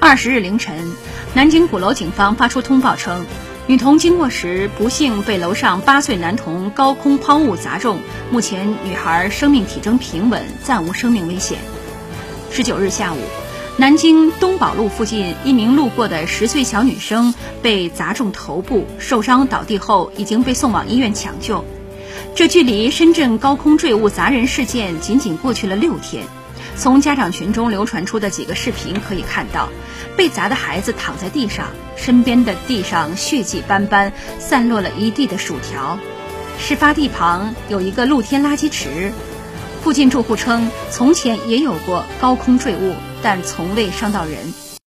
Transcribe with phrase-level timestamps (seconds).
[0.00, 0.92] 二十日凌晨，
[1.34, 3.26] 南京鼓楼警方发出通报称，
[3.66, 7.98] 女童经过时不幸被楼上八岁男童高空抛物砸中，
[8.30, 11.58] 目前女孩生命体征平稳，暂无生命危险。
[12.52, 13.18] 十九日下午，
[13.76, 21.64] 南京东宝路附近，一名路过的十岁小女生被砸中头部，受伤倒地后已经被送往医院抢救。
[22.36, 26.24] 这距离深圳高空坠物砸人事件仅仅过去了六天。
[26.78, 29.68] 从家长群中流传出的几个视频可以看到，
[30.16, 31.66] 被砸的孩子躺在地上，
[31.96, 35.98] 身边的地上血迹斑斑，散落了一地的薯条。
[36.56, 39.12] 事发地旁有一个露天垃圾池，
[39.82, 44.54] 附近住户称，从前也有过高空坠物，但从未伤到人。